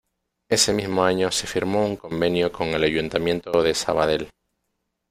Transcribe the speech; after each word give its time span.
Ese 0.49 0.73
mismo 0.73 1.03
año 1.03 1.29
se 1.31 1.45
firmó 1.45 1.85
un 1.85 1.95
convenio 1.95 2.51
con 2.51 2.69
el 2.69 2.83
Ayuntamiento 2.83 3.61
de 3.61 3.75
Sabadell. 3.75 4.31